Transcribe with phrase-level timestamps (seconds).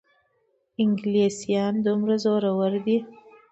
[0.81, 2.97] انګلیسیان دومره زورور دي.